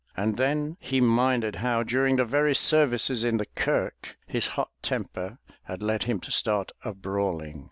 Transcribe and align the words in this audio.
And 0.17 0.35
then 0.37 0.77
he 0.79 0.99
minded 0.99 1.57
how 1.57 1.83
during 1.83 2.15
the 2.15 2.25
very 2.25 2.55
services 2.55 3.23
in 3.23 3.37
the 3.37 3.45
kirk, 3.45 4.17
his 4.25 4.47
hot 4.57 4.71
temper 4.81 5.37
had 5.65 5.83
led 5.83 6.01
him 6.05 6.19
to 6.21 6.31
start 6.31 6.71
a 6.83 6.95
brawling. 6.95 7.59